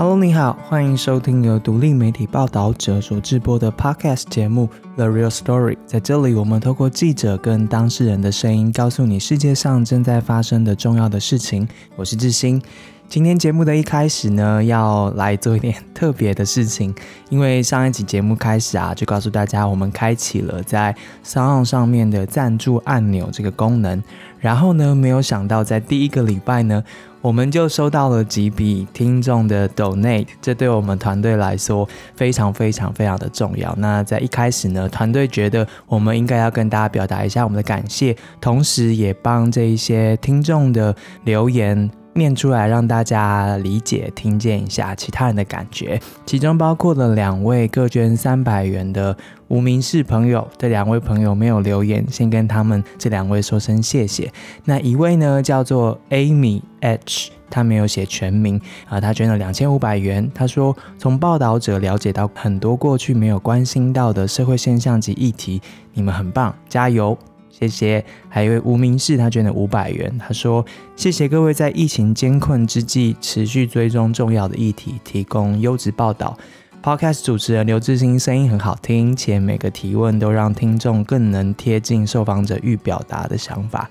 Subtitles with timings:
[0.00, 5.74] Hello，你好，欢迎收听由独立媒体报道者所制播的 Podcast 节目《The Real Story》。
[5.86, 11.66] 在这里，我们透过记者跟当事人的声音，告诉你世界上正在发生的重要的事情。
[11.96, 12.62] 我是志兴。
[13.08, 16.94] 今天节目的一开始呢，要来做一点特别的事情，
[17.30, 24.02] 因为上一集节目开始啊，就告诉大家我们开启了在 Sound 上面的赞助按钮这个功能。
[24.38, 26.84] 然后呢，没有想到在第一个礼拜呢，
[27.22, 33.74] 我们就收到了几笔听众的 Donate，这对我们团队来说非常非常非常的重要。
[33.78, 40.94] 那在一开始呢，团队觉得我们应该要跟大家表达一下我们的感谢，同时也帮这一些听众的
[41.24, 41.90] 留言。
[42.14, 49.16] 念出来让大家理解、听见一下其他人的感觉，其中包括了两位各捐三百元的
[49.48, 54.32] 无名氏朋友，这两位朋友没有留言，先跟他们这两位说声谢谢。
[54.64, 60.28] 那一位呢叫做 Amy H，他没有写全名啊，他捐了两千五百元。
[60.34, 65.62] 他说从报道者了解到很多过去没有关心到的社会现象及议题，
[65.92, 67.16] 你们很棒，加油！
[67.58, 70.16] 谢谢，还有一位无名氏，他捐了五百元。
[70.16, 70.64] 他说
[70.94, 76.38] ：“谢谢各位在疫情艰困之际持续追踪重要的议题，提供优质报道。
[76.80, 83.90] Podcast 主持人刘志兴声音很好听，且每个提问都让听众更能贴近受访者欲表达的想法。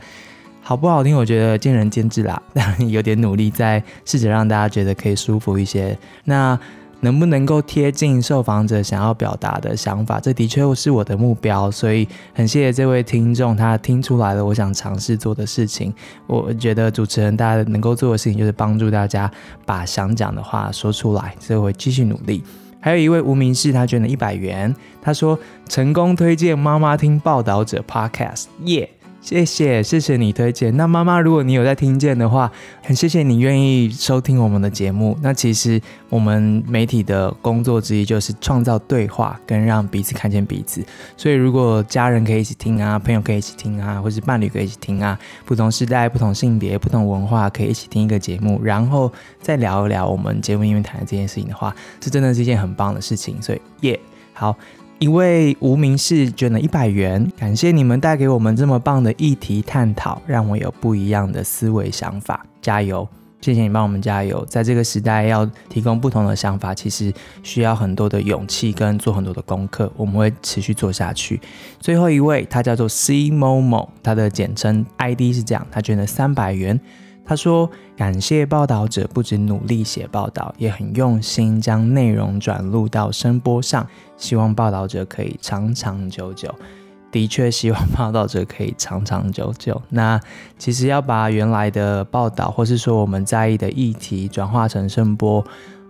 [0.62, 1.18] 好不好听？
[1.18, 5.98] 我觉得见仁见智啦，但有点努力在试着让大家觉得可以舒服一些。
[6.24, 6.58] 那。”
[7.02, 10.20] 能不能够贴近受访者想要表达的想法？
[10.20, 15.94] 这的确是我的目标，所以很谢谢这位听众，他听出来了我想尝试做的事情。
[16.26, 19.32] 我觉得主持人大家能够做的事情就是帮助大家
[19.66, 22.44] 把想讲的话说出来，所以我会继续努力。
[22.80, 25.38] 还有一位无名氏，他捐了一百元，他说
[25.68, 28.90] 成功推荐妈妈听报道者 Podcast，耶！
[29.28, 30.78] 谢谢，谢谢你推荐。
[30.78, 32.50] 那妈妈，如果你有在听见的话，
[32.82, 35.18] 很谢谢你愿意收听我们的节目。
[35.22, 40.82] 那其实我们媒体的工作之一就是创造对话，跟让彼此看见彼此。
[41.18, 53.42] 所以如果家人可以一起听啊，朋友可以一起听啊，或是伴侣可以一起听啊，不同时代、不同性别、不同文化可以一起听一个节目，然后再聊一聊我们节目里面谈的这件事情的话，这真的是一件很棒的事情。
[53.42, 54.00] 所以耶，
[54.32, 54.56] 好。
[55.00, 62.44] 一位无名氏捐了一百元，感谢你们带给我们这么棒的议题探讨，让我有不一样的思维想法。
[62.64, 63.08] 加油！
[63.40, 64.44] 谢谢你帮我们加油。
[64.46, 67.14] 在这个时代，要提供不同的想法，其实
[67.44, 69.92] 需要很多的勇气跟做很多的功课。
[69.96, 71.40] 我们会持续做下去。
[71.80, 76.80] 最后一位，他叫做 C Momo，他的简称 ID 是这样，他捐了三百元。
[77.28, 83.86] 他说：“感谢报道者，不止努力写报道，也很用心将内容转录到声波上。
[84.16, 86.56] 希望报道者可以长长久久。
[87.12, 89.82] 的确，希望报道者可以长长久久。
[89.90, 90.18] 那
[90.58, 95.46] 其实要把原来的报道，或是说我们在意的议题，转化成声波。”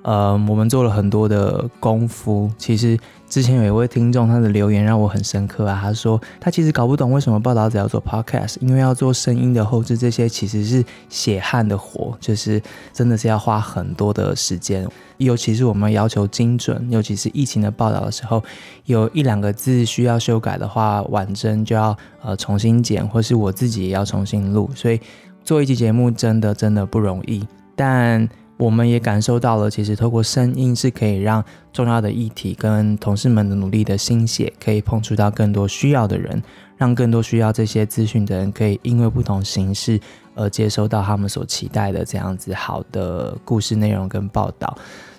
[0.07, 2.49] 呃，我们做了很多的功夫。
[2.57, 2.97] 其实
[3.27, 5.77] 之前有一位听众，他的留言让我很深刻啊。
[5.81, 12.61] 他说他其实搞不懂为什么报道者要做 podcast，因为要做声音的后置，这些其实是血汗的活，就是
[12.93, 14.87] 真的是要花很多的时间。
[15.17, 18.41] 尤其是我们要求精准，尤其是疫情的报道的时候，
[18.85, 24.69] 有一两个字需要修改的话，婉珍就要呃重新剪，或是我自己也要重新录。
[24.73, 25.01] 所以
[25.43, 27.45] 做一期节目真的真的不容易，
[27.75, 28.25] 但。
[28.57, 36.41] 我们也感受到了，其实透过声音是可以让重要的议题跟同事们的努力的心血，可以碰触到更多需要的人，
[36.75, 39.99] 让更多需要这些资讯的人，可以因为不同形式
[40.33, 44.75] 而接收到他们所期待的这样子好的故事内容跟报道。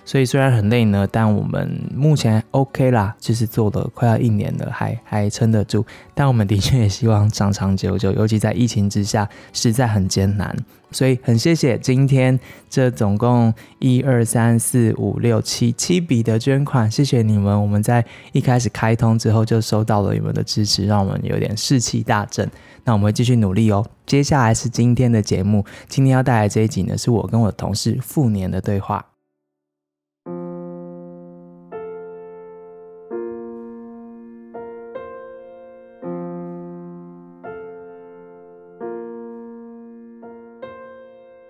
[0.09, 5.85] 所以虽然很累呢，但我们目前 OK 啦，就是做了快要一年了，还还撑得住。
[6.15, 10.57] 但我们的确也希望长长久久，尤其在疫情之下，实在很艰难。
[10.91, 17.61] 所以很谢谢今天这总共一二三四五六七七笔的捐款，谢谢你们。
[17.61, 18.03] 我们在
[18.33, 22.51] 一开始开通之后就收到了你们的支持，让我们有点士气大振。
[22.85, 23.85] 那我们会继续努力哦。
[24.07, 29.05] 接下来是今天的节目，今天要带来这一集呢，是我跟我同事复年的对话。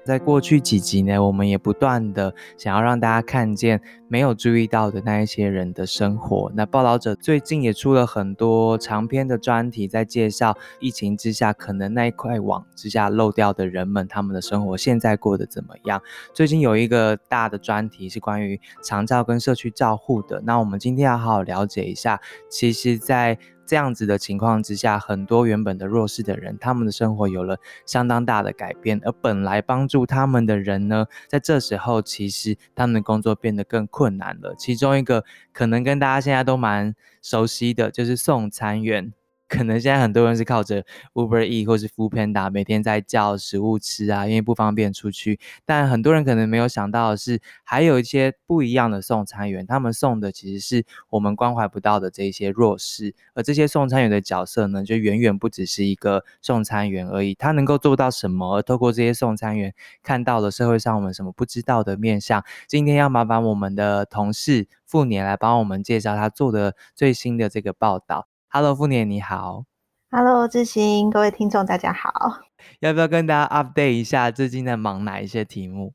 [0.09, 3.79] 在过去几集呢，我们也不断的想要让大家看见
[4.09, 6.51] 没有注意到的那一些人的生活。
[6.55, 16.01] 那报道者最近也出了很多长篇的专题，在介绍疫情之下可能那一块网之下漏掉的人们，他们的生活现在过得怎么样？
[16.33, 20.41] 最近有一个大的专题是关于长照跟社区照护的。
[20.41, 22.19] 那我们今天要好好了解一下，
[22.49, 23.39] 其实，在
[23.69, 34.55] 这样子的情况之下，很多原本的弱势的人，他们的生活有了相当大的改变，而本来帮助他们的人呢，在这时候其实他们的工作变得更困难了。
[34.57, 35.23] 其中一个
[35.53, 39.13] 可能跟大家现在都蛮熟悉的就是送餐员。
[39.49, 40.85] 可能现在很多人是靠着
[41.15, 45.41] Uber E 或是 Food Panda 每天在叫食物吃啊，因为不方便出去。
[45.65, 53.15] 但很多人可能没有想到的是，还有一些不一样的送餐员，他们送的其实是我们关怀不到的这些弱势。
[53.35, 57.35] 而这些送餐员的角色呢，就远远不只是一个送餐员而已。
[57.35, 58.57] 他能够做到什么？
[58.57, 62.45] 而透过这些送餐员，看到了社会上我们什么不知道的面相。
[62.67, 68.29] 今天要麻烦我们的同事傅年来帮我们介绍他做的最新的这个报道。
[68.51, 69.65] Hello，富年你好。
[70.11, 72.39] Hello，志兴，各位听众大家好。
[72.81, 75.93] 要不要跟大家 update 一下最近在忙哪一些题目？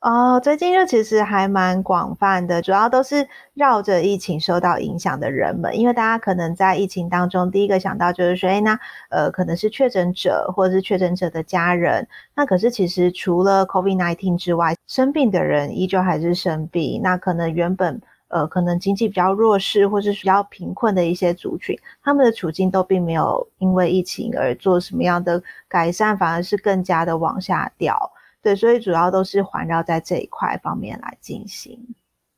[0.00, 8.76] 哦，最近就其实还蛮广泛的，主要都是绕着疫情受到影响的人们，因为大家可能在疫情当中，第一个想到就是说，哎，那
[9.10, 12.08] 呃，可能是确诊者或者是确诊者的家人。
[12.34, 17.00] 那可是其实除了 COVID-19 之外，生病的人依旧还是生病。
[17.00, 18.02] 那可能原本。
[18.32, 27.94] 呃，可能经济比较弱势或是比较贫困的一些族群，他们的处境都并没有因为疫情而做什么样的改善，反而是更加的往下掉。
[28.40, 31.78] 对，所以主要都是环绕在这一块方面来进行。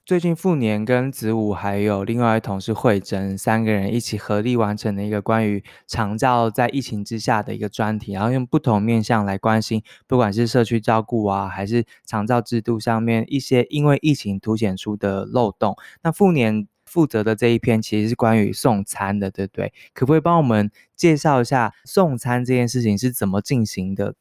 [0.06, 15.74] 最近傅年跟子午还有另外一同事慧珍三个人一起合力完成了一个关于长照在疫情之下的一个专题，然后用不同面向来关心，不管是社区照顾啊，还是长照制度上面一些因为疫情凸显出的漏洞。
[16.02, 19.72] 那傅年负责的这一篇其实是关于送餐的，对不对？
[19.94, 24.14] 可不可以帮我们介绍一下送餐这件事情是怎么进行的？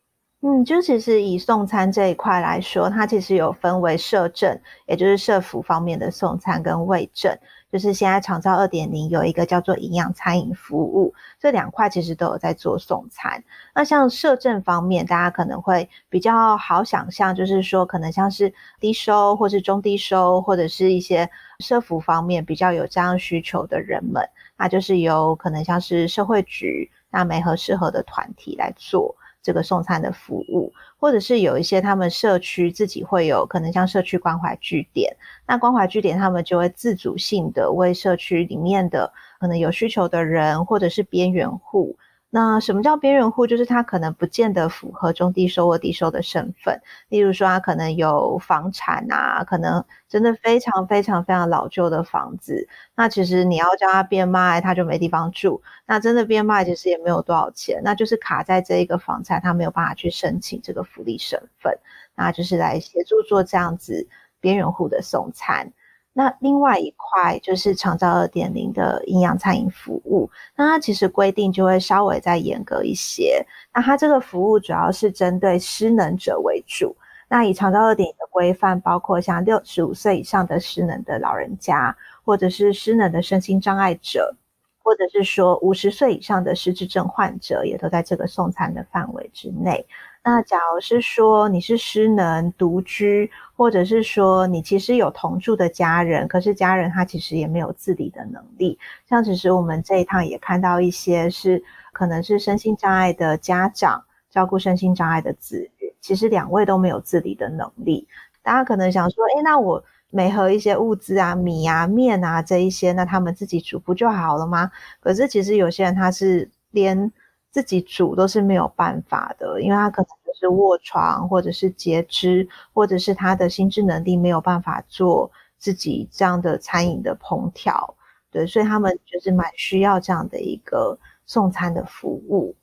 [0.45, 7.33] 嗯，就其实以送餐这一块来说，它其实有分为社政，也就是社服方面的送餐跟卫政，
[7.71, 13.41] 就是现在长照二点零有一个叫做营养餐饮服务，这两块其实都有在做送餐。
[13.73, 21.29] 那像社政方面，大家可能会比较好想象，就是说可能像是低收或是中低收，或者是一些
[21.59, 24.21] 社服方面比较有这样需求的人们，
[24.57, 29.15] 那就是由可能像是社会局那没合适合的团体来做。
[29.43, 41.95] 这个送餐的服务，或者是有一些他们社区自己会有可能像社区关怀据点，那关怀据点他们就会自主性的为社区里面的可能有需求的人，或者是边缘户。
[42.35, 43.45] 那什么叫边缘户？
[43.45, 52.67] 就是他可能不见得符合中低收或低收的身份，例如说他可能有房产啊，可能真的非常非常非常老旧的房子。
[52.95, 55.61] 那其实你要叫他变卖，他就没地方住。
[55.85, 61.77] 那真的变卖其实也没有多少钱，那就是卡在这一个房产，他没有办法去申请这个福利身份，
[62.15, 64.07] 那就是来协助做这样子
[64.39, 65.71] 边缘户的送餐。
[66.13, 73.43] 那另外一块就是长照二点零的营养餐饮服务，那它其实规定就会稍微再严格一些。
[73.73, 76.95] 那它这个服务主要是针对失能者为主。
[77.27, 84.35] 那以长照二点零的规范，包括像六十五岁以上的失能的老人家，或者是失能的身心障碍者，
[84.83, 89.83] 或者是说五十岁以上的失智症患者，也都在这个送餐的范围之内。
[90.25, 98.79] 那假如是说你是失能独居，或者是说你其实有同住的家人，可是家人他其实也没有自理的能力。
[99.05, 101.61] 像其实我们这一趟也看到一些是
[101.91, 108.07] 可能是身心障碍的家长照顾身心障碍的子女，其实两位都没有自理的能力。
[108.41, 114.71] 大家可能想说，哎，那我没和一些物资啊、米啊、面啊这一些，那他们自己煮不就好了吗？
[115.01, 117.11] 可是其实有些人他是连。
[117.53, 127.95] 自己煮都是没有办法的，因为他可能就是卧床，或者是截肢，或者是他的心智能力没有办法做自己这样的餐饮的烹调，
[128.31, 132.55] 对，所以他们就是蛮需要这样的一个送餐的服务。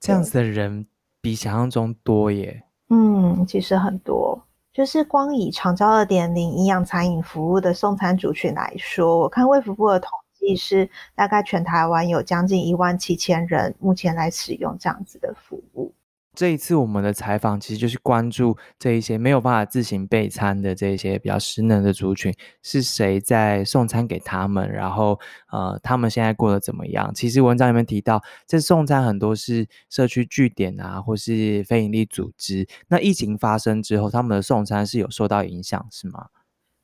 [0.00, 0.86] 这样子的人
[1.20, 2.62] 比想象中多耶。
[2.88, 10.10] 嗯，其实很多，就是光以长照二点零营养餐饮服务的送餐族群来说，我看卫福部的统。
[10.42, 15.94] 亦是大概全台湾有将近一万七千人目前来使用这样子的服务。
[16.34, 24.66] 这一次我们的采访其实就是关注这一些没有办法自行备餐的这一些比较失能的族群，是谁在送餐给他们？
[24.72, 25.20] 然后
[25.50, 27.12] 呃，他们现在过得怎么样？
[27.14, 32.66] 其实文章里面提到，这送餐很多是社区据点啊，或是非营利组织。
[32.88, 36.28] 那疫情发生之后，他们的送餐是有受到影响，是吗？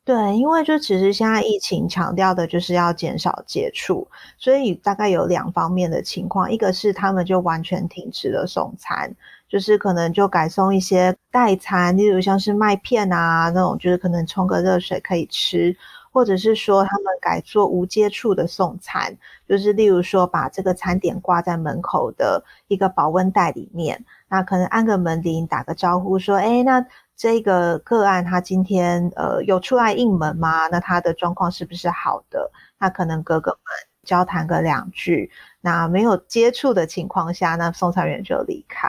[0.08, 9.14] 对，因为就其实现在疫情强调的就是要减少接触，所以大概有两方面的情况，一个是他们就完全停止了送餐，
[9.50, 15.76] 就是可能就改送一些代餐，例如像是麦片啊那种，就是可能冲个热水可以吃。
[16.10, 19.14] 或者是说他们改做无接触的送餐，
[19.46, 26.84] 就是例如说把这个餐点挂在门口的一个保温袋里面，那可能按个门铃，打个招呼，说，哎，那
[27.16, 30.68] 这个个案他今天呃有出来应门吗？
[30.68, 32.50] 那他的状况是不是好的？
[32.78, 33.58] 那可能隔个门
[34.04, 35.30] 交谈个两句，
[35.60, 38.88] 那没有接触的情况下，那送餐员就离开。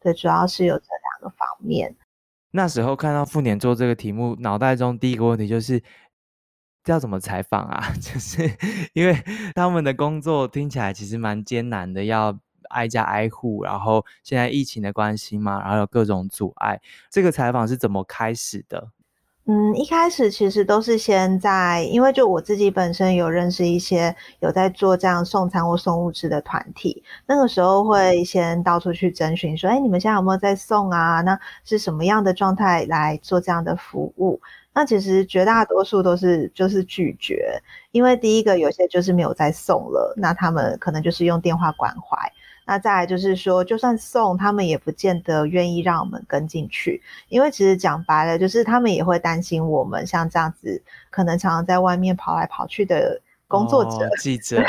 [0.00, 1.94] 对，主要是有这两个方面。
[2.52, 5.82] 那时候看到傅年做这个题目，脑袋中第一个问题就是，
[6.86, 7.92] 要怎么采访啊？
[8.00, 8.50] 就是
[8.94, 9.14] 因为
[9.54, 12.38] 他们的工作听起来其实蛮艰难的，要
[12.70, 16.80] 挨家挨户，然后现在疫情的关系嘛，然后有各种阻碍。
[17.10, 18.88] 这个采访是怎么开始的？
[19.48, 31.20] 嗯，一开始其实都是先在，因为就我自己本身有认识一些有在做这样送餐或送物资的团体，那个时候会先到处去征询，说，哎，你们现在有没有在送啊？
[31.20, 34.40] 那是什么样的状态来做这样的服务？
[34.74, 42.18] 那其实绝大多数都是就是拒绝，因为第一个有些就是没有在送了，那他们可能就是用电话关怀。
[42.66, 54.60] 那再来就是说，就算送，他们也不见得愿意让我们跟进去，因为其实讲白了，就是他们也会担心我们像这样子，可能常常在外面跑来跑去的工作者、记者，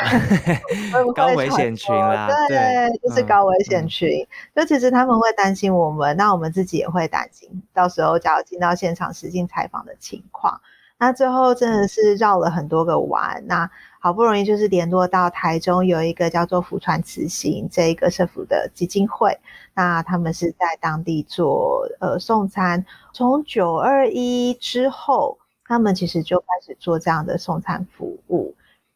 [1.12, 4.08] 高危险群啦，对，就是高危险群。
[4.54, 10.60] 就其实他们会担心我们，那我们自己也会担心，到时候假如进到现场实境采访的情况。
[11.00, 19.38] 那最后真的是绕了很多个弯，那好不容易就是联络到台中有一个叫做福传慈行这一个社福的基金会，
[19.74, 28.54] 那他们是在当地做呃送餐，从九二一之后，他们其实就开始做这样的送餐服务。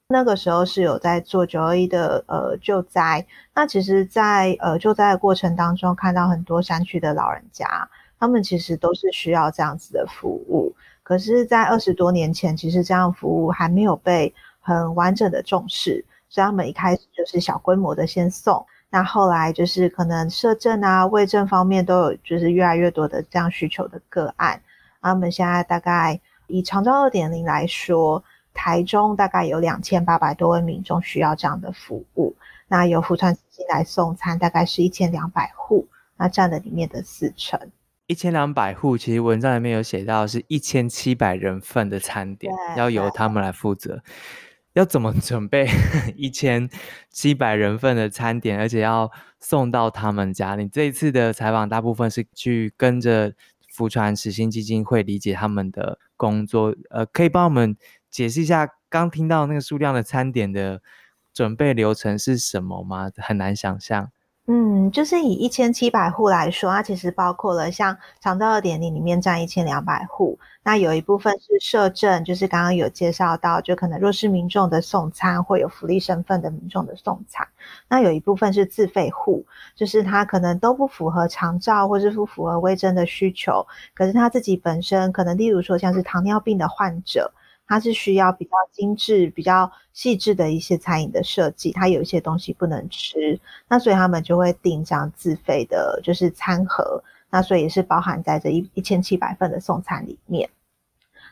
[0.08, 7.88] 那个时候是有在做九二一的呃救灾，那其实，在呃救灾的过程当中，看到很多山区的老人家，
[8.20, 10.74] 他们其实都是需要这样子的服务。
[11.02, 24.58] 可是，在二十多年前，其实这样服务还没有被很完整的重视，所以他们一开始就是小规模的先送，那后来就是可能社政啊、卫政方面都有，就是越来越多的这样需求的个案。
[25.00, 28.22] 他们现在大概以长照二点零来说，
[28.54, 32.34] 台中大概有两千八百多位民众需要这样的服务，
[32.68, 37.58] 那由福川基金来送餐，大概是一千两百户，那占了里面的四成。
[38.06, 44.02] 一千两百户，其实文章里面有写到是一千七百人份的餐点，要由他们来负责。
[44.74, 45.68] 要怎么准备
[46.16, 46.68] 一千
[47.10, 50.54] 七百人份的餐点，而且要送到他们家？
[50.56, 53.34] 你这一次的采访大部分是去跟着
[53.72, 57.76] 福传实心基金会理解他们的工作，呃，可以帮我们
[58.10, 60.80] 解释一下刚听到那个数量的餐点的
[61.32, 63.10] 准备流程是什么吗？
[63.16, 64.10] 很难想象。
[64.54, 77.48] 嗯，就是以一千七百户来说，它其实包括了像长照二点零里面占一千两百户，那有一部分是社政，就是刚刚有介绍到，就可能弱势民众的送餐，会有福利身份的民众的送餐。
[77.88, 79.42] 那有一部分是自费户，
[79.74, 87.32] 就是他可能都不符合长照或是不符合微征的需求，可是他自己本身可能，例如说像是糖尿病的患者。
[87.72, 100.46] 它是需要比较精致、比较细致的一些餐饮的设计，它有一些东西不能吃，那所以他们就会订这样自费的，就是餐盒，那所以也是包含在这一一千七百份的送餐里面。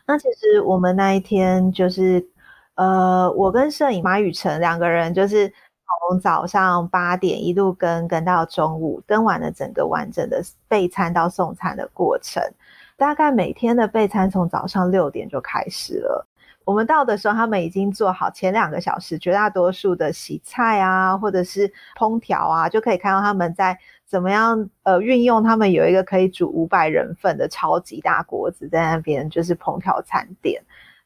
[0.07, 2.27] 那其实我们那一天就是，
[2.73, 5.47] 呃，我跟摄影马雨辰两个人就是
[6.09, 12.41] 从早上八点一路跟跟到中午，跟完了整个完整的备餐到送餐的过程，
[12.97, 16.27] 大概每天的备餐从早上六点就开始了。
[16.71, 30.63] 我们到的时候，他们已经做好前两个小时绝大多数的洗菜啊，或者是烹调啊，就可以看到他们在怎么样呃运用他们有一个可以煮五百人份的超级大锅子在那边，就是烹调餐点。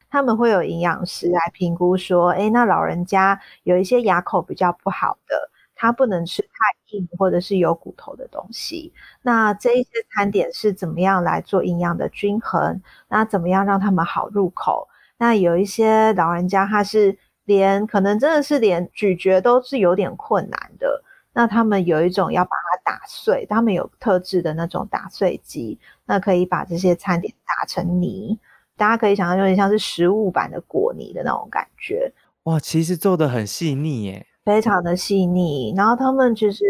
[0.08, 6.48] 他们会有营养师来评估说，哎，那老人家有一些牙口比较不好的，他不能吃太
[6.96, 8.92] 硬或者是有骨头的东西。
[9.20, 12.80] 那这一些餐点是怎么样来做营养的均衡？
[13.08, 14.88] 那怎么样让他们好入口？
[15.18, 21.02] 那有一些老人家，他是连可能真的是连咀嚼都是有点困难的。
[21.32, 28.38] 那他们有一种要把它打碎，他们有特制的那种打碎机，那可以把这些餐点打成泥。
[28.76, 32.10] 大家可以想象，有点像是食物版的果泥的那种感觉。
[32.44, 35.74] 哇，其实做的很细腻耶，非常的细腻。
[35.76, 36.64] 然后他们其实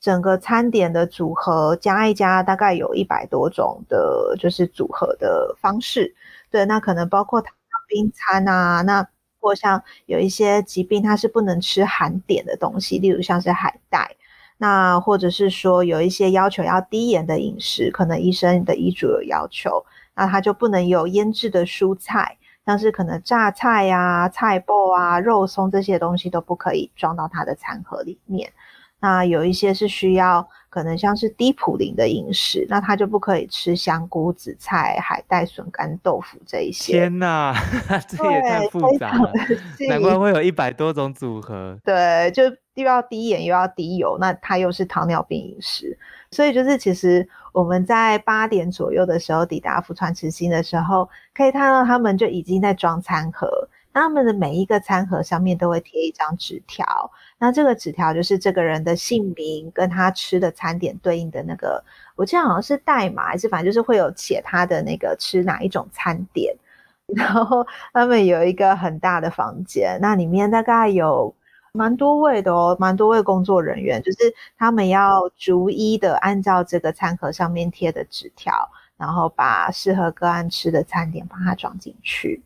[0.00, 6.14] 整个餐点的组合加一加，大概有一百多种的，就是组合的方式。
[6.50, 7.42] 对，那可能包括。
[7.88, 9.08] 冰餐啊，那
[9.40, 14.14] 或像有一些疾病，它是不能吃含碘的东西，例如像是海带。
[14.60, 28.52] 那或者是说有一些要求要低盐的饮食，可能医生的医嘱有要求，那他就不能有腌制的蔬菜，像是可能榨菜呀、菜脯啊、肉松这些东西都不可以装到他的餐盒里面。
[29.00, 36.92] 那有一些是需要可能像是低普林的饮食，那他就不可以吃香菇、紫菜、海带、笋干、豆腐这一些。
[36.92, 37.54] 天哪，
[38.08, 39.32] 这也太复杂了，
[39.88, 41.78] 难怪会有一百多种组合。
[41.84, 45.96] 对，就又要低盐又要低油，那他又是糖尿病饮食，
[46.30, 53.68] 所以就是其实我们在八点左右的时候抵达福川慈心的时候，可以看到他们就已经在装餐盒。
[53.98, 61.82] 他们的每一个餐盒上面都会贴一张纸条，那这个纸条就是这个人的姓名跟他吃的餐点对应的那个，
[62.16, 66.54] 我记得好像是代码还是反正就是会有写他的那个吃哪一种餐点。
[67.16, 71.34] 然后他们有一个很大的房间，那里面大概有
[71.72, 74.18] 蛮多位的哦，蛮多位工作人员，就是
[74.58, 78.52] 他们要逐一的按照这个餐盒上面贴的纸条，
[78.98, 82.42] 然后把适合个案吃的餐点把它装进去。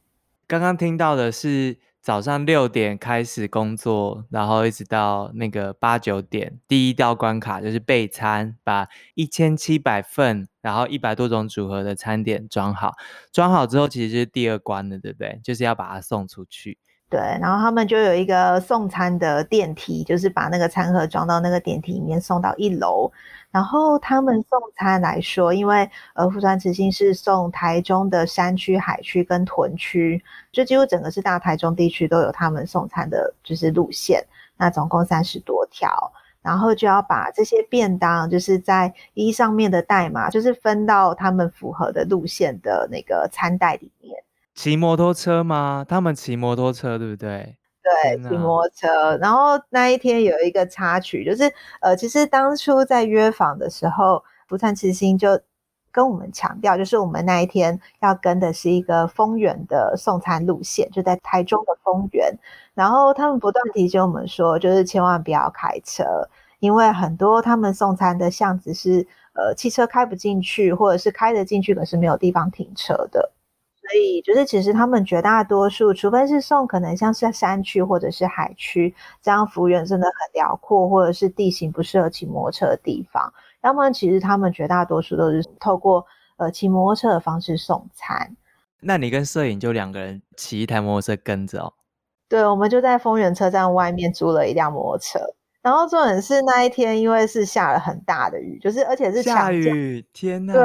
[0.52, 12.92] 刚刚听到的是早上六点开始工作，然后一直到那个八九点，第一道关卡就是备餐，把一千七百份，然后一百多种组合的餐点装好。
[13.32, 15.40] 装好之后，其实是第二关了，对不对？
[15.42, 16.76] 就是要把它送出去。
[17.12, 23.12] 对，然后他们就有一个送餐的电梯，就是把那个餐盒装到那个电梯里面，送到一楼。
[23.50, 34.24] 然后他们送餐来说，因为呃，富川慈心是送台中的山区、海区跟屯区，就几乎整个是大台中地区都有他们送餐的，就是路线。
[34.56, 44.16] 那总共三十多条，然后就要把这些便当，就是在一上面的代码，就是分到他们符合的路线的那个餐袋里面。
[44.54, 45.84] 骑摩托车吗？
[45.88, 47.56] 他们骑摩托车，对不对？
[47.82, 49.16] 对，骑摩托车。
[49.18, 55.40] 然后那一天有一个插曲，就是呃，其实当初在约访的时候，福灿慈心就
[55.90, 62.32] 跟我们强调，就是我们那一天要跟的是一个丰原的送餐路线，就在台中的丰原。
[62.74, 66.04] 然后他们不断提醒我们说，就是千万不要开车，
[66.60, 73.32] 因为很多他们送餐的巷子是呃汽车开不进去，或者是开得进去，可是没有地方停车的。
[73.82, 88.36] 所以就是，其实他们绝大多数，除非是送可能像是山区或者是海区这样幅员真的很辽阔，或者是地形不适合骑摩托车的地方，要么其实他们绝大多数都是透过呃骑摩托车的方式送餐。
[88.80, 91.72] 那你跟摄影就两个人骑一台摩托车跟着哦？
[92.28, 95.18] 对，我们就在丰原车站外面租了一辆摩托车。
[95.62, 100.52] 然后重点是那一天，因为是下了很大的雨，就是而且是下雨，天呐！
[100.52, 100.62] 对，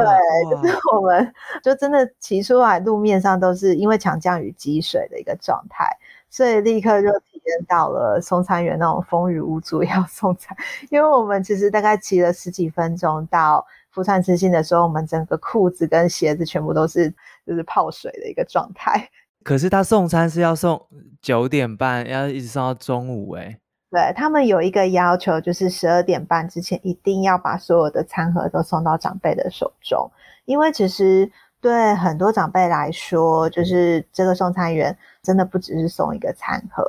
[0.50, 5.88] 就是我们就真的骑出来，路面上都是因为强降雨积水的一个状态，
[6.32, 10.58] 所以立刻就体验到了送餐员那种风雨无阻 要送餐。
[10.90, 17.14] 因为我们其实大概骑了十几分钟到福川之心的时候，我们整个裤子跟鞋子全部都是
[17.46, 19.08] 就是泡水的一个状态。
[19.44, 20.88] 可是他送餐是要送
[21.22, 23.60] 九点半，要一直送到中午，哎。
[23.90, 30.12] 对他们有一个要求，就是十二点半之前一定要把所有的餐盒都送到长辈的手中，
[30.44, 36.84] 因为其实对很多长辈来说，就是这个送餐员真的不只是送一个餐盒，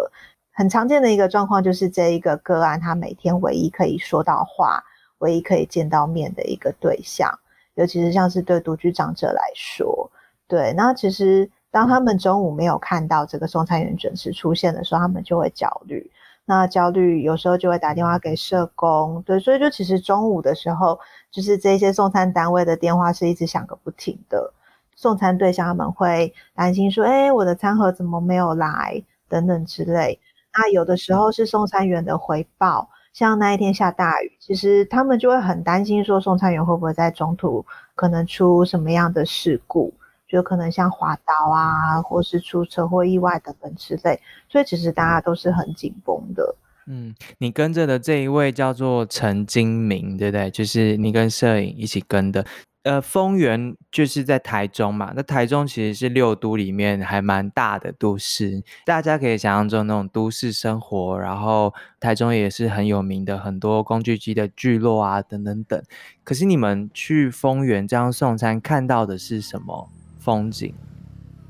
[0.52, 4.82] 很常见的一个状况就是这一个个案，他每天唯一可以说到话、
[5.18, 7.32] 唯一可以见到面的一个对象，
[7.74, 10.10] 尤其是像是对独居长者来说，
[10.48, 16.10] 对，那其实当他们中午没有看到这个送餐员准时出现的时候，他们就会焦虑。
[16.50, 20.98] 那焦虑有时候就会打电话给社工，对，所以就其实中午的时候，
[21.30, 24.50] 就是这些送餐单位的电话是一直响个不停的。
[24.96, 30.18] 送餐对象他们会担心说：“哎，我的餐盒怎么没有来？”等等之类。
[30.54, 37.62] 那有的时候是送餐员的回报，像那一天下大雨，其实他们就会很担心说，送餐员会不会在中途
[37.94, 39.92] 可能出什么样的事故。
[40.28, 46.54] 就可能像滑倒啊，或是出车祸意外等等之类，所以其实大家都是很紧绷的。
[46.86, 50.50] 嗯，你跟着的这一位叫做陈金明，对不对？
[50.50, 52.44] 就是你跟摄影一起跟的。
[52.84, 61.18] 呃，丰原就是在台中嘛，那台中其实是六都里面还蛮大的都市，大家可以想象中那种都市生活。
[61.18, 65.82] 然后台中也是很有名的，很多工具机的聚落啊，等等等。
[66.24, 69.90] 可是你们去丰原这样送餐，看到的是什么？
[70.18, 70.74] 风景，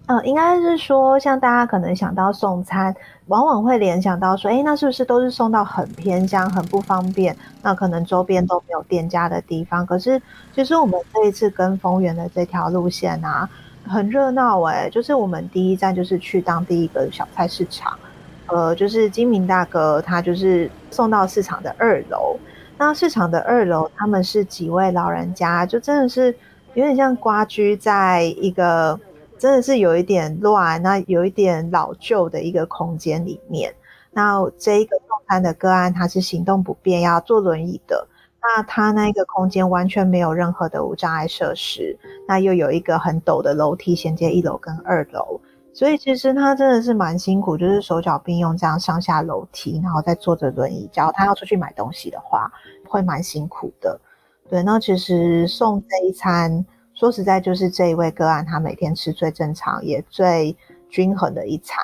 [0.06, 2.94] 嗯，应该是说，像大家可能想到送餐，
[3.26, 7.36] 往往会联想到说，哎，那是不是都是送到很偏乡、很不方便？
[7.62, 9.84] 那可能周边都没有店家的地方。
[9.84, 10.20] 可是，
[10.54, 13.48] 其实我们这一次跟丰原的这条路线啊，
[13.86, 14.88] 很热闹哎。
[14.88, 17.98] 就是我们第一站就是去当地一个小菜市场，
[18.46, 22.38] 呃，就是金明大哥他就是送到市场的二楼。
[22.78, 26.34] 那市场的二楼，他们是几位老人家，就真的是。
[26.74, 28.98] 有点像瓜居在一个
[29.38, 33.74] 真的是有一点乱，那有一点老旧的一个空间里面。
[34.10, 38.06] 那这一个送餐的个案，他是行动不便，要坐轮椅的。
[38.40, 45.40] 那他那个空间完全没有任何的无障碍设施，那又有一个很陡的楼梯衔接一楼跟二楼，
[45.74, 50.88] 所以其实他真的是蛮辛苦，就是手脚并用这样上下楼梯，然后再坐着轮椅。
[50.92, 52.50] 只要他要出去买东西的话，
[52.86, 54.00] 会蛮辛苦的。
[54.48, 56.64] 对，那其实送这一餐。
[56.94, 60.56] 说实在，就是这一位个案，他每天吃最正常也最
[60.88, 61.76] 均衡的一餐。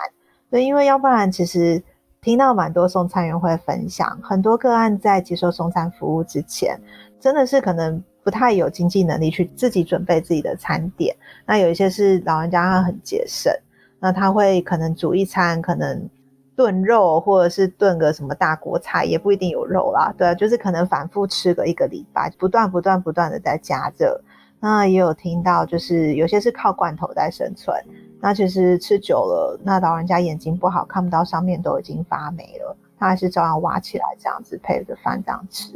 [0.51, 1.81] 对，因为要不然，其实
[2.21, 6.77] 听到蛮多送餐员会分享，很多个案在接受送餐服务之前，
[7.21, 11.15] 真的是可能不太有经济能力去自己准备自己的餐点。
[11.47, 13.53] 那有一些是老人家他很节省，
[14.01, 16.11] 那他会可能煮一餐，可能
[16.57, 20.15] 炖肉或者是炖个什么大锅菜，也不一定有肉啦。
[20.17, 24.21] 对，就是可能反复吃个一个礼拜，不断不断不断的在加热。
[24.61, 27.77] 那也有听到，就是有些是靠罐头在生存。
[28.21, 35.73] 那其实吃久了，那老人家眼睛不好，看不到上面都已经发霉了，他还是照样挖起来这样子配着饭这样吃。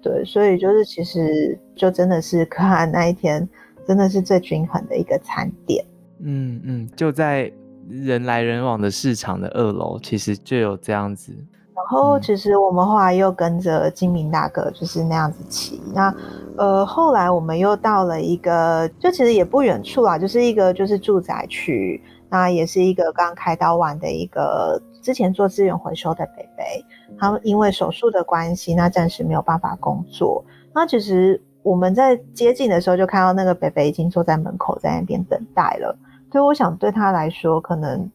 [0.00, 3.48] 对，所以就是其实就真的是 看那一天，
[3.84, 5.84] 真的是最均衡的一个餐点。
[6.20, 7.50] 嗯嗯，就在
[7.88, 11.32] 人来人往的市场的二楼，其实就有这样子。
[11.74, 15.82] 然后其实我们后来又跟着金明大哥就是那样子骑。
[15.94, 16.14] 那
[16.56, 22.02] 呃后来我们又到了一个，就其实也不远处啦，就是一个就是住宅区。
[22.30, 26.84] 那也是一个刚开刀完的一个之前做资源回收的北北，
[27.16, 30.44] 他因为手术的关系，那暂时没有办法工作。
[30.74, 35.96] 那其实我们在接近的时候就看到那个北北已经坐在门口在那边等待了。
[36.34, 38.10] 所以我想对他来说可能。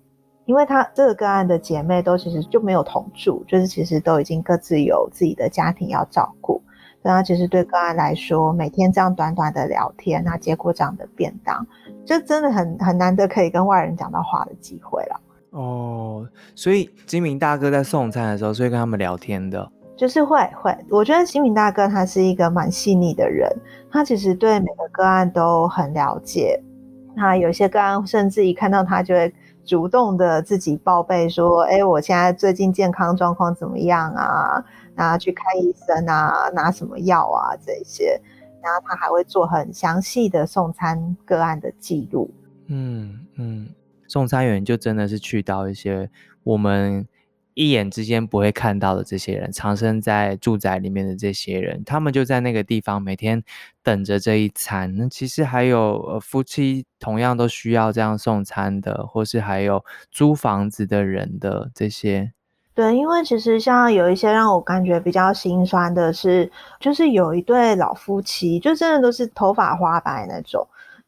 [0.45, 6.59] 因为他这个个案的姐妹都其实就没有同住，就是其实都已经各自有自己的家庭要照顾。
[7.03, 11.63] 那其实对个案来说，每天这样短短的聊天，那结果这样的便当，
[12.03, 15.21] 就真的很很难得可以跟外人讲到话的机会了。
[15.51, 20.75] 哦，所以金明大哥在送餐的时候，是会跟他们聊天的，就是会会。
[20.89, 23.47] 我觉得金明大哥他是一个蛮细腻的人，
[23.91, 26.59] 他其实对每个个案都很了解。
[27.15, 29.33] 那有些个案甚至一看到他就会。
[29.65, 34.65] 主动的自己报备说，哎，我现在最近健康状况怎么样啊？
[34.95, 38.19] 然后去看医生啊，拿什么药啊这些，
[38.63, 42.33] 然后他还会做很详细的送餐个案的记录。
[42.65, 43.69] 嗯嗯，
[44.07, 46.09] 送餐员就真的是去到一些
[46.43, 47.07] 我们。
[47.59, 53.43] 一眼之间不会看到的这些人，藏身在住宅里面的这些人，他们就在那个地方每天
[53.83, 54.95] 等着这一餐。
[54.95, 62.31] 那其实还有呃夫妻同样都需要这样送餐的，或是还有租房子的人的这些。
[62.73, 70.65] 对，因为其实像有一些让我感觉比较心酸的是，就是有一对老夫妻，就真的都是头发花白那种，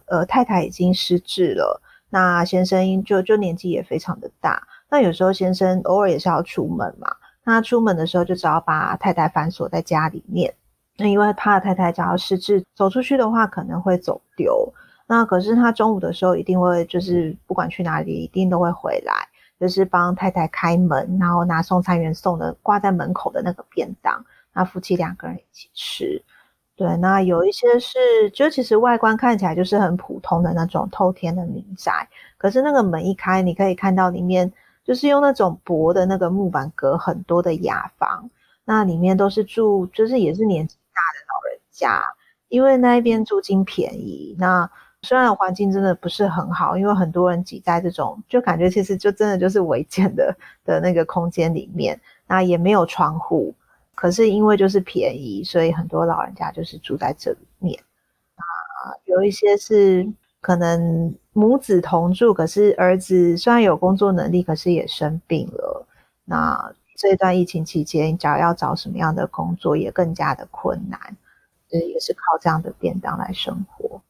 [0.08, 4.68] 呃，太太已经失智了，那先生就就年纪也非常的大。
[4.92, 7.08] 那有时候先生偶尔也是要出门嘛，
[7.46, 10.54] 那出门的时候就只要把太太反锁在家里面，
[10.98, 14.72] 那因为怕太太只要失智走出去的话可能会走丢。
[15.08, 19.14] 那可是他中午的时候一定会就是不管去哪里一定都会回来，
[19.60, 24.22] 就是帮太太开门，然后拿送餐员送的挂在门口的那个便当，
[24.54, 26.22] 那夫妻两个人一起吃。
[26.76, 27.98] 对，那有一些是
[28.34, 34.52] 就其实外观看起来就是很普通的那种透天的民宅，可是那个门一开，你可以看到里面。
[34.84, 38.30] 就是用那种薄的那个木板隔很多的雅房，
[38.66, 42.04] 那里面都是住，就是也是年纪大的老人家，
[42.50, 44.36] 因为那一边租金便宜。
[44.40, 44.70] 那
[45.04, 53.54] 虽然环境真的不是很好，因为很多人挤在这种，就感觉其实就真的就是违建的的那个空间里面，那也没有窗户，
[53.94, 57.80] 可是因为就是便宜，所以很多老人家就是住在这里面。
[58.36, 60.12] 啊，有一些是。
[60.42, 65.88] 可能母子同住，可是儿子虽然有工作能力，可是也生病了。
[66.26, 71.00] 那这段疫情期间，找要找什么样的工作，也更加的困难。
[71.70, 74.02] 所以，也是靠这样的便当来生活。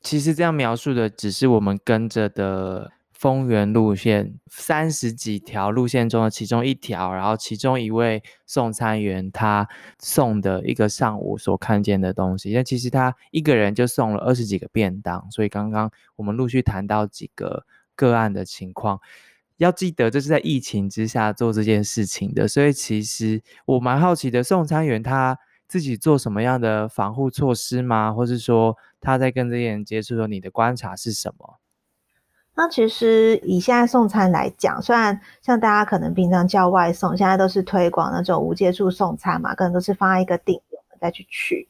[0.00, 2.92] 其实这样描述的，只是我们跟着的。
[3.20, 18.98] 丰原路线三十几条路线中的其中一条，然后其中一位送餐员他送的一个上午所看见的东西，那其实他一个人就送了二十几个便当，所以刚刚我们陆续谈到几个个案的情况，
[19.58, 28.14] 要记得这是在疫情之下做这件事情的，所以其实我蛮好奇的，送餐员他自己做什么样的防护措施吗？
[28.14, 31.59] 或是说他在跟这些人接触的时候，你的观察是什么？
[32.62, 41.66] 那其实以现在送餐来讲，虽然像大家可能平常叫外送，现在都是推广那种无接触送餐嘛，可能都是放在一个定点再去取。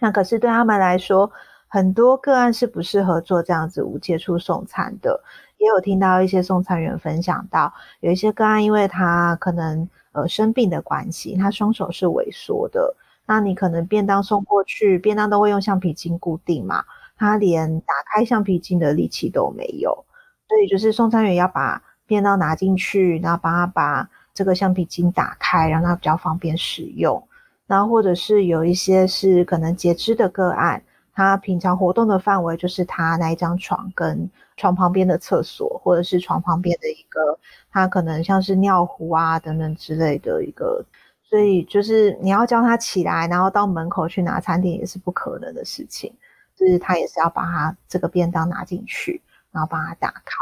[0.00, 1.32] 那可是对他们来说，
[1.66, 5.18] 很多个案是不适合做这样子无接触送餐的。
[5.56, 12.94] 也有听到一些送餐员分享到，有一些个案，因为他可能呃生病的关系，他双手是萎缩的。
[13.24, 16.84] 那你可能便当送过去，便当都会用橡皮筋固定嘛，
[17.16, 20.04] 他连打开橡皮筋的力气都没有，
[20.54, 27.20] 所以就是送餐员要把便当拿进去，然后帮他把这个橡皮筋打开，让他比较方便使用。
[27.66, 30.80] 然后或者是有一些是可能截肢的个案，
[31.12, 37.36] 他平常活动的范围就是他那一张床跟床旁边的厕所，或者是床旁边的一个，
[37.72, 40.84] 他可能像是尿壶啊等等之类的一个。
[41.28, 46.14] 所以就是你要叫他起来，然后到门口去拿餐点也是不可能的事情。
[46.54, 49.20] 就是他也是要把他这个便当拿进去，
[49.54, 50.36] 然后帮他打开。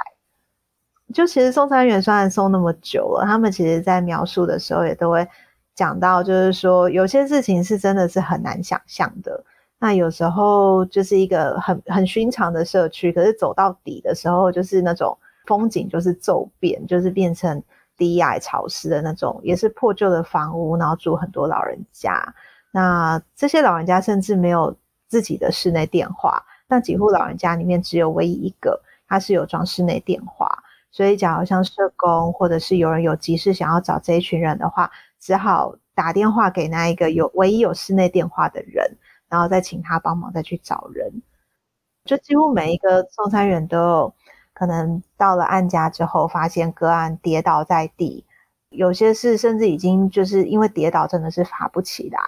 [1.15, 5.29] 就其实送餐员虽然送那么久了，他们其实在描述的时候也都会
[5.77, 9.45] 讲到，就是说有些事情是真的是很难想象的。
[9.79, 17.63] 那有时候就是一个很很寻常的社区，可是走到底的时候，就是那种风景就是骤变，就是变成。
[17.95, 22.35] 低矮潮湿的那种，也是破旧的房屋，然后住很多老人家。
[22.73, 24.75] 那这些老人家甚至没有
[25.07, 28.81] 自己的室内电话，那几户老人家里面只有唯一一个，
[29.13, 30.49] 他是有装室内电话。
[30.91, 38.97] 所以，假如像社工或者是有人有急事想要找这一群人的话，只好打电话给那一个有唯一有室内电话的人，
[39.29, 41.23] 然后再请他帮忙再去找人。
[42.07, 44.15] 就几乎每一个送餐员都有。
[44.55, 48.25] 可能到了案家之后，发现个案跌倒在地，
[48.69, 52.21] 有些是甚至已经就是因为跌倒真的是爬不起来，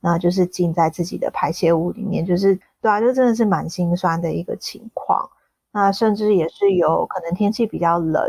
[0.00, 5.30] 那就是浸在自己的排泄物里面，就是对啊，就真的是蛮心酸的一个情况。
[5.78, 8.28] 那甚至也是有可能天气比较冷，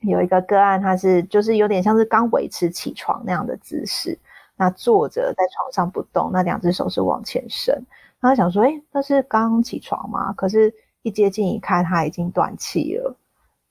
[0.00, 4.18] 有一个个案他是就是有点像是刚维持起床那样的姿势，
[4.56, 7.82] 那坐着在床上不动，那两只手是往前伸，
[8.20, 10.32] 他想说，哎，那是刚起床吗？
[10.34, 10.74] 可是。
[11.02, 13.16] 一接近一看，他已经断气了，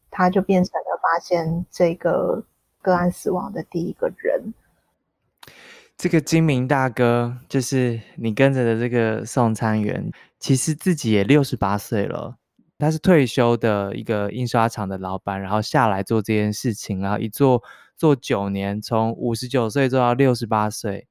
[0.09, 2.43] 他就变成了发现这个
[2.81, 4.51] 个案死亡的第一个人。
[5.95, 12.38] 这个金明大哥，就是你跟着的这个送餐员，其实自己也六十八岁了。
[12.79, 17.61] 他是退休的一个印刷厂的老板，然后下来做这件事情，然后一做
[17.95, 21.05] 做九年，从五十九岁做到六十八岁。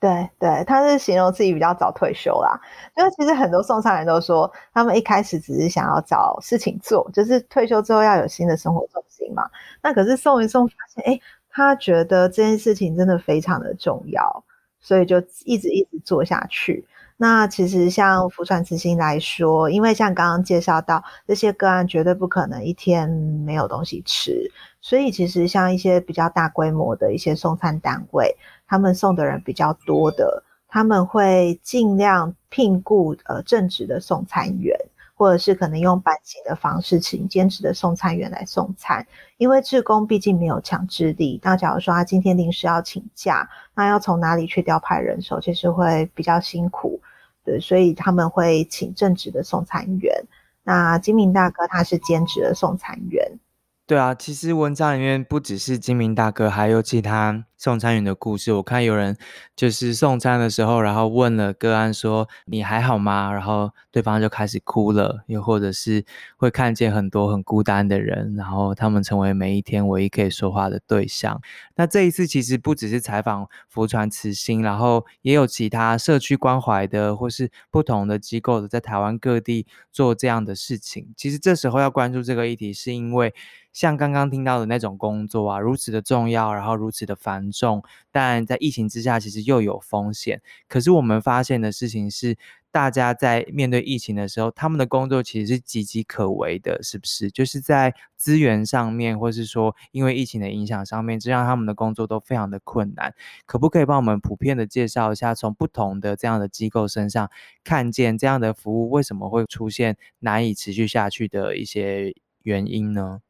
[0.00, 2.60] 对对，他是形容自己比较早退休啦。
[2.96, 9.42] 因为其实很多送餐人都说，他们一开始只是想要找事情做，就是退休之后要有新的生活重心嘛。
[9.82, 14.44] 那可是送一送，发现哎，他觉得这件事情真的非常的重要，
[14.78, 16.86] 所以就一直一直做下去。
[17.20, 23.10] 那其实像福传慈心来说，因为像刚刚介绍到这些个案，绝对不可能一天
[23.44, 24.48] 没有东西吃，
[24.80, 28.36] 所以其实像一些比较大规模的一些送餐单位。
[28.68, 34.78] 他们送的人比较多的，他们会尽量聘雇呃正职的送餐员，
[35.14, 39.04] 或者是可能用班型的方式请兼职的送餐员来送餐。
[39.38, 47.00] 因为志工毕竟没有强制力，那假如说他今天临时要请假，那要从哪里去调派人手，其实会比较辛苦。
[47.48, 50.22] 对，所以他们会请正职的送餐员。
[50.64, 53.38] 那金明大哥他是兼职的送餐员。
[53.88, 58.52] 对啊，其实文章里面不只是金明大哥，还有其他送餐员的故事。
[58.52, 59.16] 我看有人
[59.56, 65.24] 就是送餐的时候，然后问了个案说：“你还好吗？”然后对方就开始哭了。
[65.26, 66.04] 又或者是
[66.36, 71.40] 会看见很多很孤单的人，然后他们成为每一天唯一可以说话的对象。
[71.76, 81.14] 那这一次其实不只是采访福传慈心，然后也有其他社区关怀的或是不同的机构的在台湾各地做这样的事情。
[81.16, 83.32] 其实这时候要关注这个议题，是因为。
[83.78, 90.42] 像刚刚听到的那种工作啊，如此的重要，然后如此的繁重，但在疫情之下，其实又有风险。
[90.66, 92.36] 可是我们发现的事情是，
[92.72, 97.30] 大家在面对疫情的时候，他们的工作其实是岌岌可危的，是不是？
[97.30, 103.14] 就是在资源上面，或是说因为疫情的影响上面，这让他们的工作都非常的困难。
[103.46, 107.30] 可不可以帮我们普遍的介绍一下，从不同的这样的机构身上，
[107.62, 112.12] 看见这样的服务为什么会出现难以持续下去的一些
[112.42, 113.20] 原因呢？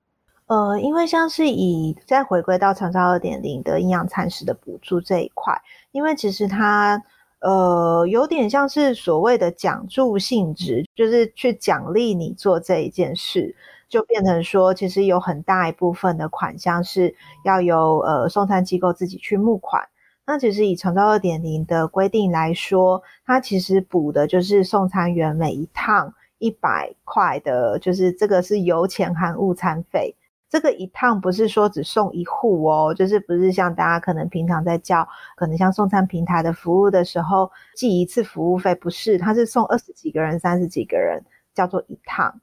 [0.49, 5.55] 呃，因为像是以再回归到长照二点零的营养餐食的补助这一块，
[5.93, 7.03] 因为其实它
[7.41, 13.55] 呃有点像是所谓的奖助性质，就是去奖励你做这一件事，
[13.91, 19.87] 就变成说其实有很大一部分的款项是要由呃送餐机构自己去募款。
[20.27, 30.15] 那其实以长照二点零的规定来说，它其实补的就是送餐员每一趟一百块的，就是这个是油钱含误餐费。
[30.49, 35.07] 这个一趟不是说只送一户哦，就是不是像大家可能平常在叫，
[35.37, 41.23] 可能像送餐平台的服务的时候计一次服务费，不是，他是送二十几个人、三十几个人，
[41.55, 42.41] 叫做一趟。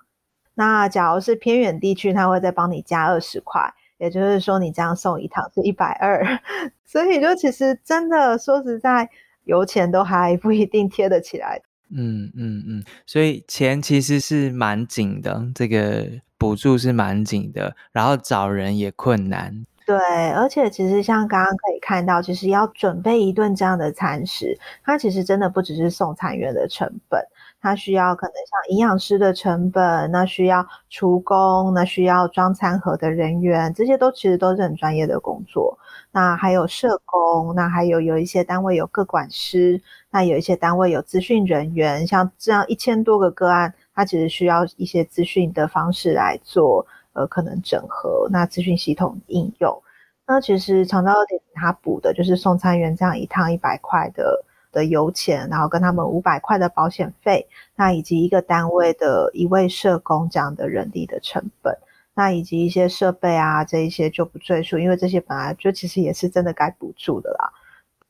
[0.53, 6.23] 那假如是偏远地区，他会再帮你加二十块，也就是说你这样送一趟是一百二。
[6.85, 9.09] 所以就其实真的说实在，
[9.43, 11.61] 油钱都还不一定贴得起来。
[11.89, 19.65] 嗯嗯嗯，所以钱其实是蛮紧的，这个补助是蛮紧的，然后找人也困难。
[19.85, 19.95] 对，
[20.31, 27.23] 而且其实像刚刚可以看到，其实要准备一顿这样的餐食，它其实真的不只是送餐员的成本。
[27.61, 35.77] 它需要可能像营养师的成本，那需要厨工，那需要装餐盒的人员，这些都其实都是很专业的工作。
[36.11, 49.81] 那还有社工，那还有有一些单位有个管师，那有一些单位有资讯人员，像这样一千多个个案，它其实需要一些资讯的方式来做，呃，可能整合那资讯系统应用。
[50.27, 54.43] 那其实长照二点它补的就是送餐员这样一趟一百块的。
[54.75, 61.73] 的油钱，然后跟他们五百块的保险费，那以及一个单位的一位社工这样的人力的成本，
[62.13, 67.49] 那以及一些设备啊，这一些就不赘述，因为这些本来就其实也是真的该补助的啦。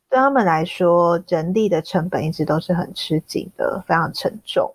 [0.09, 4.73] 对他们来说，人力的成本一直都是很吃紧的，非常沉重。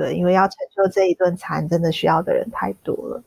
[0.00, 3.22] 对，因为要成就这一顿餐，真的需要的人太多了。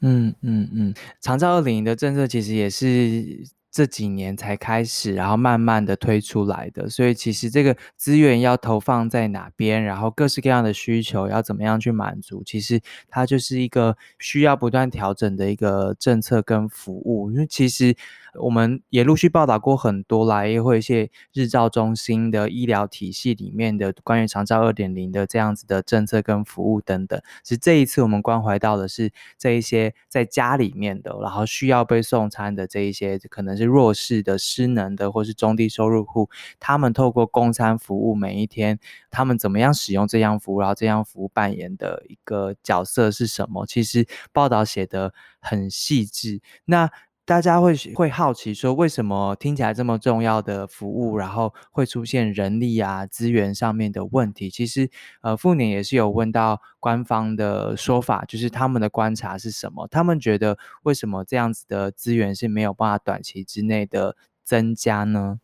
[0.00, 3.46] 嗯嗯嗯，长照二零的政策其实也是。
[3.70, 17.94] 这几年才开始，然后慢慢的推出来的，所以其实这个资源要投放在哪边，然后各式各样的需求要怎么样去满足，其实它就是一个需要不断调整的一个政策跟服务，因为其实。
[18.34, 27.20] 我们也陆续报道过很多啦，也会一些日照中心的医疗体系里面的关于长照二点零的这样子的政策跟服务等等。
[27.42, 38.78] 其实这一次我们关怀到的是这一些在家里面的，然后需要被送餐的这一些可能是弱势的、失能的或是中低收入户，他们透过供餐服务，每一天
[39.10, 43.66] 他们怎么样使用这项服务，然后这项服务扮演的一个角色是什么？
[43.66, 46.40] 其实报道写得很细致。
[46.64, 46.90] 那
[47.28, 54.48] 大家会会好奇说，为什么听起来这么重要的服务，然后会出现人力啊资源上面的问题？
[54.48, 54.88] 其实，
[55.20, 59.86] 呃，妇女也是有问到官方的说法，就是他们的观察是什么？
[59.88, 65.38] 他们觉得为什么这样子的资源是没有办法短期之内的增加呢？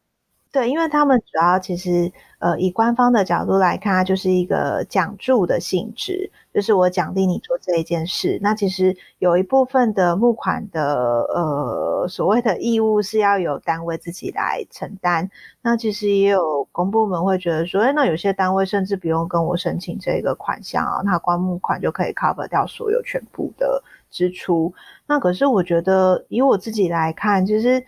[0.55, 8.39] 对，因为他们主要其实，呃，以官方的角度来看，它就是一个奖助的性质，就是我奖励你做这一件事。
[8.41, 15.29] 那其实有一部分的募款的，呃，所谓的义务是要由单位自己来承担。
[15.61, 24.73] 那其实也有公部门会觉得说，哎，那有些单位甚至不用跟我申请这个款项啊，那光募款就可以 cover 掉所有全部的支出。
[25.09, 27.85] 那可是我觉得，以我自己来看，其实。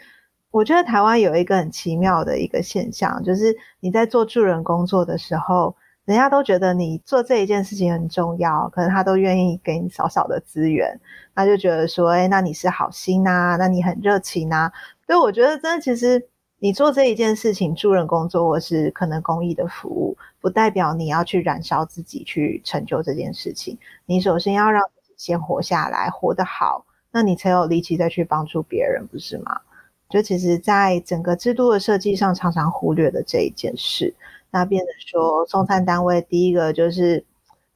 [0.57, 10.99] 我觉得台湾有一个很奇妙的一个现象，就是你在做助人工作的时候，人家都觉得你做这一件事情很重要，可能他都愿意给你少少的资源，
[11.35, 14.73] 他就觉得说，哎，那你是好心呐，那你很热情呐。
[15.07, 16.27] 所以我觉得，真的，其实
[16.59, 23.77] 你做这一件事情，助人工作或是可能公益的服务，不代表你要去燃烧自己去成就这件事情。
[24.07, 29.61] 你首先要让自己先活下来，活得好，那你才有力气再去帮助别人，不是吗？
[30.09, 34.15] 就其实，在整个制度的设计上，常常忽略了这一件事。
[34.51, 37.25] 那变得说，送餐单位第一个就是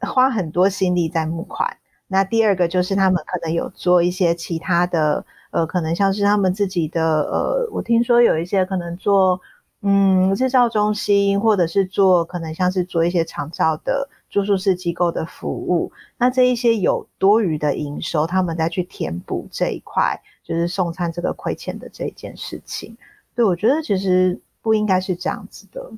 [0.00, 9.40] 花很多心力在募款，那第二个就是他们可能有做一些其他的，呃，可能像是他们自己的，呃，我听说有一些可能做，
[9.82, 15.90] 嗯，制造中心，或者是做可能像是做一些长照的住宿式机构的服务。
[16.16, 20.18] 那这一些有多余的营收，他们再去填补这一块。
[20.50, 22.96] 就是送餐这个亏欠的这一件事情，
[23.36, 25.92] 对我觉得其实不应该是这样子的。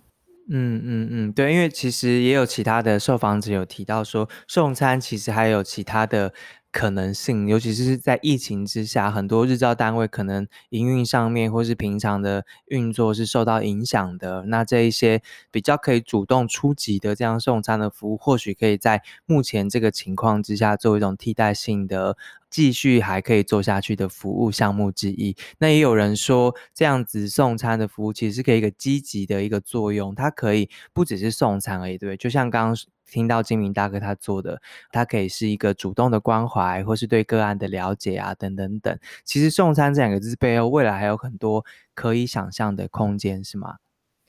[0.50, 6.34] 嗯嗯嗯，对，因为其实也有其他的受访者有提到说，送餐其实还有其他的。
[6.72, 14.44] 可能性，尤其是在疫情之下，很多日照单位可能营运上面或是平常的运作是受到影响的。
[14.46, 22.16] 那这一些比较可以主动出击的这样送餐的服务，或许可以在目前这个情况之下，做一种替代性的
[22.48, 25.36] 继续还可以做下去的服务项目之一。
[25.58, 32.76] 那也有人说，这样子送餐的服务其实是可以一个积极的一个作用，它可以不只是送餐而已，对，就像刚刚。
[33.12, 34.60] 听到金明大哥他做的，
[34.90, 38.98] 他可以是一个主动的关怀，或是对个案的了解啊，等等等。
[39.22, 41.62] 其实送餐这两个字背后，未来还有很多
[41.94, 43.76] 可以想象的空间，是吗？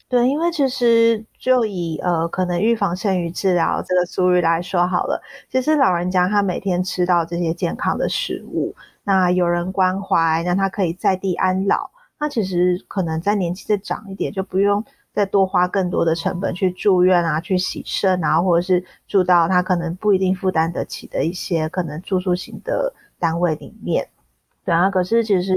[0.10, 5.20] 对，因为其实就以呃可能预防胜于治疗这个俗语来说好了，
[5.50, 24.10] 其实老人家他每天吃到这些健康的食物，那有人关怀，那他可以在地安老，那其实可能在年纪再长一点，就不用再多花更多的成本去住院啊，去洗肾啊，或者是住到他可能不一定负担得起的一些可能住宿型的单位里面。
[24.66, 25.56] 对啊，可是其实。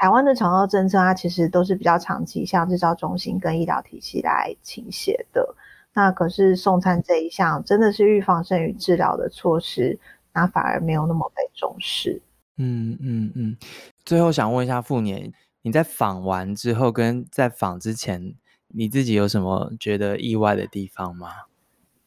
[0.00, 5.52] 台湾的长照政策，它其实都是比较长期向制造中心跟医疗体系来倾斜的。
[5.92, 9.98] 那可是送餐这一项，真的是预防胜于治疗的措施，
[10.32, 12.22] 那反而没有那么被重视。
[12.58, 13.56] 嗯嗯嗯。
[14.04, 15.32] 最后想问一下傅年，
[15.62, 18.34] 你在访完之后跟在访之前，
[18.68, 21.28] 你自己有什么觉得意外的地方吗？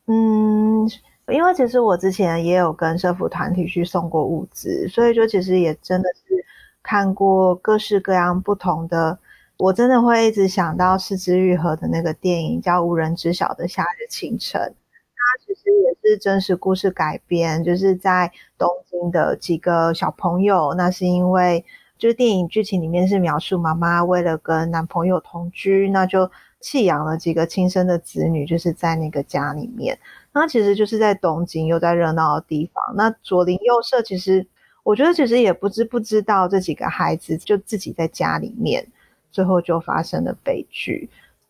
[0.05, 0.89] 嗯，
[1.27, 6.45] 因为其实我之前也有跟社福团体去送过物资，所以就其实也真的是。
[6.83, 9.19] 看过各式各样不同的，
[9.57, 14.59] 我真的会一直想到四之愈合的那个电影，叫《无人知晓的夏日清晨》。
[14.65, 20.73] 它其实也是真实故事改编，就是在东京的几个小朋友。
[20.73, 21.63] 那是因为，
[21.99, 26.31] 就是电影剧情里面是描述妈妈为了跟男朋友同居，那就
[26.61, 29.97] 弃养了几个亲生的子女，就是在那个家里面。
[30.31, 32.95] 那其实就是在东京，又在热闹的地方。
[32.95, 34.47] 那左邻右舍其实。
[34.83, 38.83] 我觉得其实也不知不知道这几个孩子就自己在家里面，
[39.31, 41.07] 最后就发生了悲剧。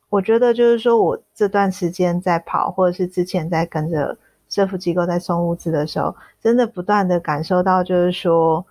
[0.09, 4.17] 我觉得就是说我这段时间在跑，或者是之前在跟着
[4.49, 8.65] 社福机构在送物资的时候，真的不断的感受到，就是说，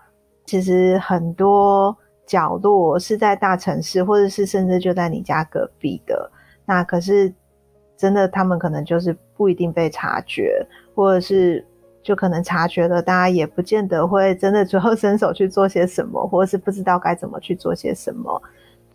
[0.45, 1.97] 其实很多
[2.31, 6.31] 角落是在大城市，或者是甚至就在你家隔壁的，
[6.65, 7.33] 那可是
[7.97, 10.65] 真的他们可能就是不一定被察觉，
[10.95, 11.67] 或者是。
[12.03, 18.43] 就可能察觉了，大家也不见得会真的最后伸手去做些什么，或者是不知道该怎么去做些什么。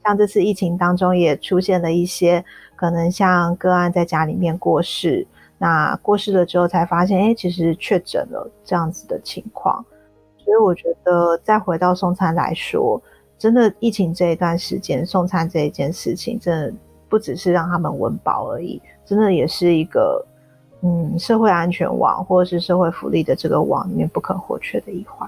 [0.04, 2.44] 像这次疫情当中，也出现了一些
[2.76, 5.26] 可能像个案在家里面过世，
[5.60, 9.86] 那过世了之后才发现，哎，其实确诊了这样子的情况。
[10.40, 13.00] 所以我觉得，再回到送餐来说，
[13.38, 16.74] 真的疫情这一段时间，送餐这一件事情，真的
[17.10, 20.26] 不只是让他们温饱而已，真的也是一个。
[20.82, 25.28] 嗯，社会安全网或者是社会福利的这个网里面不可或缺的一环。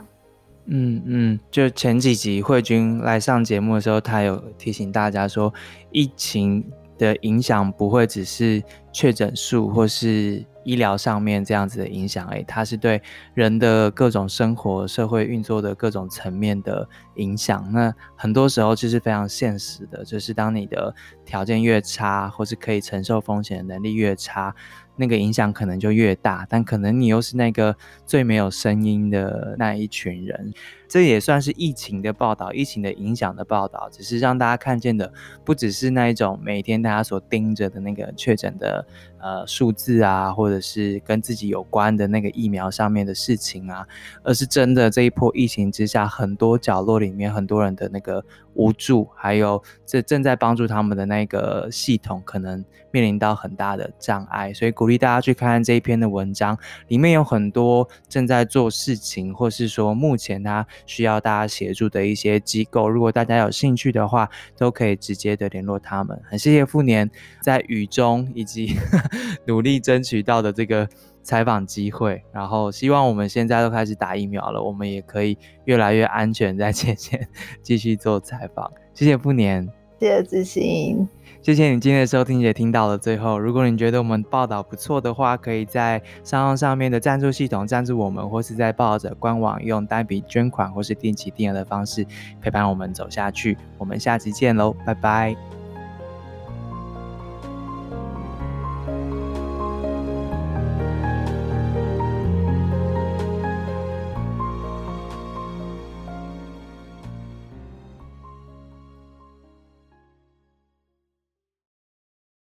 [0.66, 5.52] 嗯嗯，就前几集慧君来上节目的时候，他有提醒大家说，
[5.92, 6.64] 疫情
[6.98, 13.02] 的影响不会只是确诊数或是医疗上面这样子的影响，诶，它是对
[13.34, 17.66] 人的各种生活、社会运作的各种层面的影响。
[17.72, 20.94] 那很多时候就是非常现实的，就是当你的
[21.26, 24.54] 条件越差，或是可以承受风险的能力越差。
[25.00, 30.52] 那个影响可能就越大，但可能你又是那个最没有声音的那一群人。
[30.88, 35.12] 这也算是疫情的报道，疫情的影响的报道，只是让大家看见的
[35.44, 38.88] 不只是那一种每天大家所盯着的那个确诊的
[39.20, 43.86] 呃数字啊，或者是跟自己有关的那个疫苗上面的事情啊，
[44.24, 48.24] 而是真的这一波疫情之下，很多角落里面很多人的那个
[48.54, 56.58] 无助，还有这正在帮助他们的那个系统可能面临到很大的障碍，所以鼓励大家去看看这一篇的文章，
[56.88, 60.66] 里面有很多正在做事情，或是说目前他。
[60.86, 66.20] 需要大家协助的一些机构，如果大家有兴趣的话，都可以直接的联络他们。
[66.24, 67.10] 很谢谢富年
[67.42, 68.76] 在雨中以及
[69.46, 70.88] 努力争取到的这个
[71.24, 77.28] 采访机会，然后希望我们现在都开始打疫苗了，我们也可以越来越安全在前线
[77.62, 78.72] 继续做采访。
[78.94, 79.68] 谢谢富年，
[80.00, 81.08] 谢谢自信。
[81.48, 83.40] 谢谢你今天的收听，也听到了最后。
[83.40, 92.06] 如果你觉得我们报道不错的话，可以在商号上面的赞助系统赞助我们，或是在报道者官网用单笔捐款或是定期定额的方式
[92.42, 93.58] 陪伴我们走下去。
[93.78, 95.57] 我们下期见喽，拜拜。